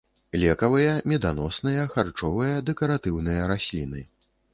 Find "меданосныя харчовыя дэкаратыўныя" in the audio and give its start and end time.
1.11-3.45